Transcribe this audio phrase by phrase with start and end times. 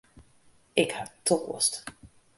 [0.83, 1.83] Ik ha toarst.